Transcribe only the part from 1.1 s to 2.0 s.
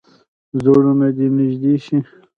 دې نږدې شي.